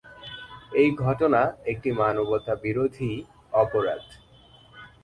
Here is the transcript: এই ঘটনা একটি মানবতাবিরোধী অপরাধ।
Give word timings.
এই 0.73 0.89
ঘটনা 1.03 1.41
একটি 1.65 1.89
মানবতাবিরোধী 1.91 3.11
অপরাধ। 3.53 4.03